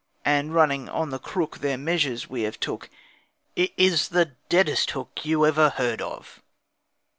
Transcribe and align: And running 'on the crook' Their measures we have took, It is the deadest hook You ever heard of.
And 0.25 0.51
running 0.55 0.89
'on 0.89 1.11
the 1.11 1.19
crook' 1.19 1.59
Their 1.59 1.77
measures 1.77 2.27
we 2.27 2.41
have 2.41 2.59
took, 2.59 2.89
It 3.55 3.71
is 3.77 4.09
the 4.09 4.31
deadest 4.49 4.89
hook 4.89 5.19
You 5.25 5.45
ever 5.45 5.69
heard 5.69 6.01
of. 6.01 6.41